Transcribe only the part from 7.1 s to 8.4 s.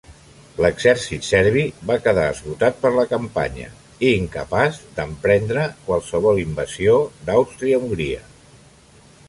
d'Àustria-Hongria.